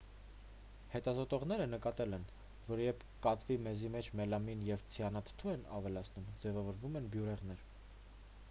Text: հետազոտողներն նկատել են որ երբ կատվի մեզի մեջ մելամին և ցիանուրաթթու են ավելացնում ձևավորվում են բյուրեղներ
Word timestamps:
հետազոտողներն 0.93 1.71
նկատել 1.75 2.15
են 2.17 2.25
որ 2.69 2.81
երբ 2.85 3.05
կատվի 3.25 3.57
մեզի 3.67 3.91
մեջ 3.97 4.09
մելամին 4.21 4.63
և 4.71 4.87
ցիանուրաթթու 4.95 5.53
են 5.57 5.67
ավելացնում 5.81 6.31
ձևավորվում 6.45 7.01
են 7.03 7.13
բյուրեղներ 7.17 7.63